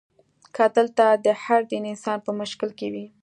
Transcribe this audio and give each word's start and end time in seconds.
که 0.55 0.65
دلته 0.75 1.05
د 1.25 1.27
هر 1.43 1.61
دین 1.71 1.83
انسان 1.91 2.17
په 2.25 2.31
مشکل 2.39 2.69
کې 2.79 2.87
وي. 2.93 3.05